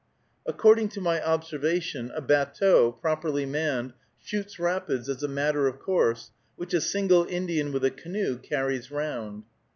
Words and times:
According 0.47 0.89
to 0.89 0.99
my 0.99 1.23
observation, 1.23 2.09
a 2.15 2.23
batteau, 2.23 2.91
properly 2.91 3.45
manned, 3.45 3.93
shoots 4.19 4.57
rapids 4.57 5.07
as 5.07 5.21
a 5.21 5.27
matter 5.27 5.67
of 5.67 5.77
course, 5.77 6.31
which 6.55 6.73
a 6.73 6.81
single 6.81 7.27
Indian 7.29 7.71
with 7.71 7.85
a 7.85 7.91
canoe 7.91 8.37
carries 8.39 8.89
round. 8.89 9.43